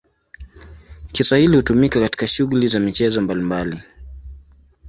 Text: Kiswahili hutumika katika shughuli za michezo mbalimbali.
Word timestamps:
Kiswahili 1.11 1.55
hutumika 1.55 1.99
katika 2.01 2.27
shughuli 2.27 2.67
za 2.67 2.79
michezo 2.79 3.21
mbalimbali. 3.21 3.81